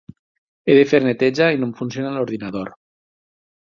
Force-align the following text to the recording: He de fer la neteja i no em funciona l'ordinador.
He 0.71 0.77
de 0.79 0.85
fer 0.93 1.03
la 1.03 1.09
neteja 1.11 1.51
i 1.53 1.61
no 1.61 1.71
em 1.71 1.77
funciona 1.85 2.19
l'ordinador. 2.19 2.77